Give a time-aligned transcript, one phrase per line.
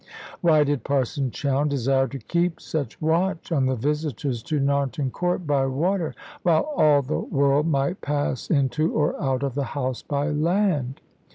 [0.41, 5.45] Why did Parson Chowne desire to keep such watch on the visitors to Narnton Court
[5.45, 10.29] by water, while all the world might pass into or out of the house by
[10.31, 11.01] land?